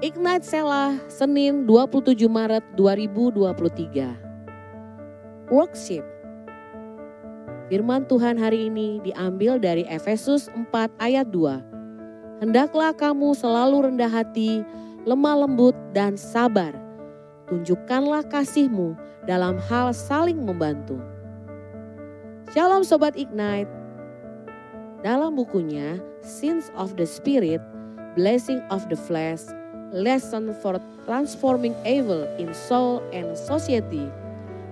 Ignite 0.00 0.48
Selah, 0.48 0.96
Senin 1.12 1.68
27 1.68 2.24
Maret 2.24 2.64
2023. 2.72 5.52
Worship. 5.52 6.00
Firman 7.68 8.08
Tuhan 8.08 8.40
hari 8.40 8.72
ini 8.72 8.96
diambil 9.04 9.60
dari 9.60 9.84
Efesus 9.84 10.48
4 10.56 10.88
ayat 11.04 11.28
2. 11.28 12.40
Hendaklah 12.40 12.96
kamu 12.96 13.36
selalu 13.36 13.92
rendah 13.92 14.08
hati, 14.08 14.64
lemah 15.04 15.44
lembut 15.44 15.76
dan 15.92 16.16
sabar. 16.16 16.72
Tunjukkanlah 17.52 18.24
kasihmu 18.24 18.96
dalam 19.28 19.60
hal 19.68 19.92
saling 19.92 20.40
membantu. 20.40 20.96
Shalom 22.56 22.88
Sobat 22.88 23.20
Ignite. 23.20 23.68
Dalam 25.04 25.36
bukunya 25.36 26.00
Sins 26.24 26.72
of 26.72 26.96
the 26.96 27.04
Spirit, 27.04 27.60
Blessing 28.16 28.64
of 28.72 28.88
the 28.88 28.96
Flesh, 28.96 29.44
Lesson 29.90 30.54
for 30.62 30.78
Transforming 31.02 31.74
Evil 31.82 32.22
in 32.38 32.54
Soul 32.54 33.02
and 33.10 33.34
Society. 33.34 34.06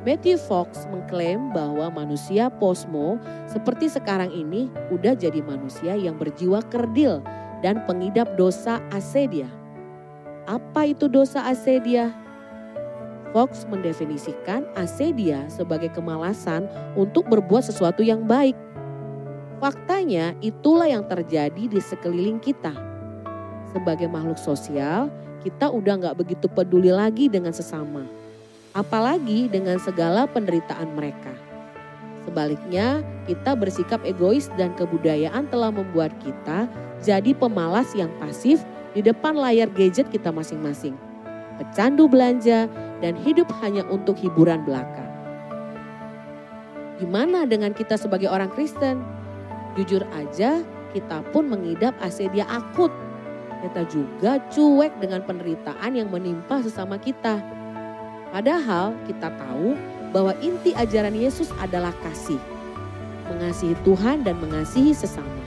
Matthew 0.07 0.39
Fox 0.39 0.87
mengklaim 0.95 1.51
bahwa 1.51 1.91
manusia 1.91 2.47
posmo 2.47 3.19
seperti 3.51 3.91
sekarang 3.91 4.31
ini 4.31 4.71
udah 4.95 5.19
jadi 5.19 5.43
manusia 5.43 5.99
yang 5.99 6.15
berjiwa 6.15 6.63
kerdil 6.71 7.19
dan 7.67 7.83
pengidap 7.91 8.31
dosa 8.39 8.79
asedia. 8.95 9.51
Apa 10.47 10.95
itu 10.95 11.11
dosa 11.11 11.51
asedia? 11.51 12.15
Fox 13.35 13.67
mendefinisikan 13.67 14.71
asedia 14.79 15.51
sebagai 15.51 15.91
kemalasan 15.99 16.71
untuk 16.95 17.27
berbuat 17.27 17.67
sesuatu 17.67 18.07
yang 18.07 18.23
baik. 18.23 18.55
Faktanya 19.59 20.39
itulah 20.39 20.87
yang 20.87 21.03
terjadi 21.11 21.67
di 21.67 21.83
sekeliling 21.83 22.39
kita 22.39 22.88
sebagai 23.73 24.09
makhluk 24.09 24.41
sosial, 24.41 25.13
kita 25.45 25.71
udah 25.71 25.95
nggak 26.01 26.19
begitu 26.19 26.47
peduli 26.51 26.91
lagi 26.91 27.31
dengan 27.31 27.55
sesama. 27.55 28.05
Apalagi 28.77 29.49
dengan 29.49 29.81
segala 29.81 30.29
penderitaan 30.29 30.93
mereka. 30.93 31.33
Sebaliknya, 32.29 33.01
kita 33.25 33.57
bersikap 33.57 34.05
egois 34.05 34.53
dan 34.61 34.77
kebudayaan 34.77 35.49
telah 35.49 35.73
membuat 35.73 36.13
kita 36.21 36.69
jadi 37.01 37.33
pemalas 37.33 37.97
yang 37.97 38.13
pasif 38.21 38.61
di 38.93 39.01
depan 39.01 39.33
layar 39.33 39.73
gadget 39.73 40.13
kita 40.13 40.29
masing-masing. 40.29 40.93
Pecandu 41.57 42.05
belanja 42.07 42.69
dan 43.01 43.17
hidup 43.25 43.49
hanya 43.65 43.83
untuk 43.89 44.21
hiburan 44.21 44.63
belaka. 44.69 45.09
Gimana 47.01 47.49
dengan 47.49 47.73
kita 47.73 47.97
sebagai 47.97 48.29
orang 48.29 48.51
Kristen? 48.53 49.01
Jujur 49.79 50.05
aja, 50.13 50.61
kita 50.93 51.23
pun 51.31 51.47
mengidap 51.49 51.95
asedia 52.03 52.45
akut 52.51 52.91
kita 53.63 53.83
juga 53.91 54.39
cuek 54.53 54.93
dengan 55.03 55.23
penderitaan 55.27 55.91
yang 55.95 56.09
menimpa 56.09 56.63
sesama 56.63 56.97
kita. 56.99 57.43
Padahal 58.31 58.95
kita 59.09 59.33
tahu 59.35 59.75
bahwa 60.13 60.33
inti 60.45 60.73
ajaran 60.77 61.17
Yesus 61.17 61.49
adalah 61.59 61.93
kasih. 62.05 62.41
Mengasihi 63.29 63.77
Tuhan 63.85 64.25
dan 64.25 64.41
mengasihi 64.41 64.93
sesama. 64.97 65.43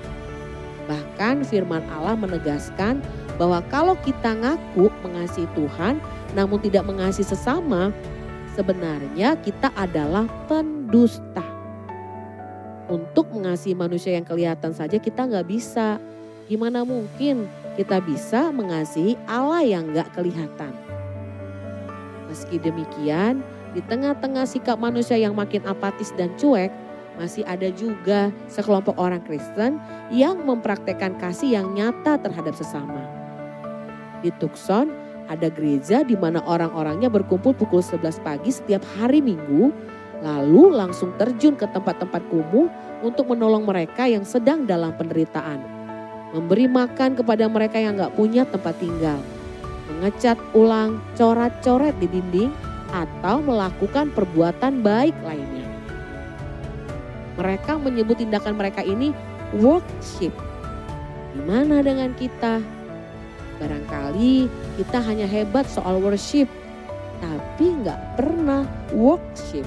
Bahkan 0.85 1.45
firman 1.47 1.81
Allah 1.93 2.17
menegaskan 2.17 2.99
bahwa 3.39 3.63
kalau 3.71 3.95
kita 4.01 4.37
ngaku 4.37 4.91
mengasihi 5.01 5.49
Tuhan 5.55 5.97
namun 6.37 6.61
tidak 6.61 6.83
mengasihi 6.85 7.25
sesama, 7.25 7.89
sebenarnya 8.53 9.39
kita 9.39 9.71
adalah 9.73 10.27
pendusta. 10.45 11.43
Untuk 12.91 13.31
mengasihi 13.31 13.71
manusia 13.71 14.19
yang 14.19 14.27
kelihatan 14.27 14.75
saja 14.75 14.99
kita 14.99 15.23
nggak 15.23 15.47
bisa. 15.47 15.95
Gimana 16.49 16.81
mungkin 16.81 17.45
kita 17.75 18.03
bisa 18.03 18.51
mengasihi 18.51 19.15
Allah 19.29 19.63
yang 19.63 19.91
gak 19.95 20.11
kelihatan. 20.15 20.73
Meski 22.27 22.59
demikian, 22.59 23.43
di 23.71 23.83
tengah-tengah 23.87 24.47
sikap 24.47 24.79
manusia 24.79 25.15
yang 25.19 25.35
makin 25.35 25.63
apatis 25.67 26.11
dan 26.15 26.31
cuek, 26.39 26.71
masih 27.19 27.43
ada 27.43 27.67
juga 27.75 28.31
sekelompok 28.47 28.95
orang 28.95 29.19
Kristen 29.23 29.79
yang 30.11 30.39
mempraktekkan 30.43 31.19
kasih 31.19 31.59
yang 31.59 31.75
nyata 31.75 32.19
terhadap 32.19 32.55
sesama. 32.55 33.03
Di 34.23 34.31
Tucson, 34.39 34.91
ada 35.27 35.47
gereja 35.47 36.03
di 36.03 36.15
mana 36.19 36.43
orang-orangnya 36.43 37.07
berkumpul 37.07 37.55
pukul 37.55 37.83
11 37.83 38.19
pagi 38.23 38.51
setiap 38.51 38.83
hari 38.99 39.23
Minggu, 39.23 39.71
lalu 40.23 40.71
langsung 40.71 41.15
terjun 41.15 41.55
ke 41.55 41.67
tempat-tempat 41.71 42.21
kumuh 42.31 42.67
untuk 43.01 43.31
menolong 43.31 43.63
mereka 43.63 44.07
yang 44.07 44.27
sedang 44.27 44.69
dalam 44.69 44.93
penderitaan 44.95 45.80
memberi 46.31 46.67
makan 46.67 47.19
kepada 47.19 47.47
mereka 47.51 47.77
yang 47.77 47.99
gak 47.99 48.15
punya 48.15 48.47
tempat 48.47 48.75
tinggal, 48.79 49.19
mengecat 49.91 50.39
ulang 50.55 51.03
coret-coret 51.19 51.95
di 51.99 52.07
dinding, 52.07 52.51
atau 52.91 53.39
melakukan 53.39 54.11
perbuatan 54.11 54.83
baik 54.83 55.15
lainnya. 55.23 55.67
Mereka 57.39 57.79
menyebut 57.79 58.19
tindakan 58.19 58.59
mereka 58.59 58.83
ini 58.83 59.15
worship. 59.55 60.35
Gimana 61.31 61.79
dengan 61.79 62.11
kita? 62.19 62.59
Barangkali 63.63 64.51
kita 64.75 64.99
hanya 64.99 65.23
hebat 65.23 65.63
soal 65.71 66.03
worship, 66.03 66.51
tapi 67.23 67.71
nggak 67.71 68.19
pernah 68.19 68.67
worship. 68.91 69.63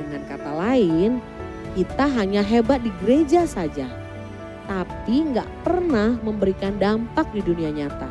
Dengan 0.00 0.24
kata 0.24 0.52
lain, 0.56 1.20
kita 1.76 2.08
hanya 2.08 2.40
hebat 2.40 2.80
di 2.80 2.92
gereja 3.04 3.44
saja 3.44 4.01
tapi 4.66 5.28
nggak 5.32 5.48
pernah 5.62 6.16
memberikan 6.20 6.78
dampak 6.80 7.28
di 7.30 7.40
dunia 7.44 7.70
nyata. 7.70 8.08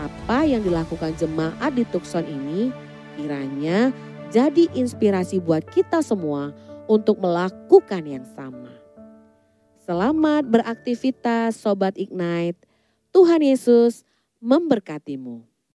Apa 0.00 0.48
yang 0.48 0.64
dilakukan 0.64 1.12
jemaat 1.18 1.76
di 1.76 1.84
Tucson 1.88 2.24
ini 2.24 2.72
kiranya 3.18 3.92
jadi 4.30 4.70
inspirasi 4.72 5.42
buat 5.42 5.66
kita 5.68 6.00
semua 6.00 6.54
untuk 6.86 7.18
melakukan 7.18 8.06
yang 8.06 8.24
sama. 8.32 8.70
Selamat 9.82 10.46
beraktivitas 10.46 11.58
Sobat 11.58 11.98
Ignite. 11.98 12.62
Tuhan 13.10 13.42
Yesus 13.42 14.06
memberkatimu. 14.38 15.49